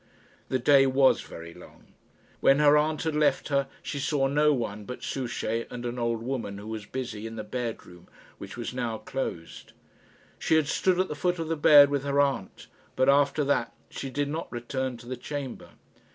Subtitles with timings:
[0.49, 1.89] The day was very long.
[2.39, 6.23] When her aunt had left her she saw no one but Souchey and an old
[6.23, 8.07] woman who was busy in the bedroom
[8.39, 9.73] which was now closed.
[10.39, 13.73] She had stood at the foot of the bed with her aunt, but after that
[13.91, 15.69] she did not return to the chamber.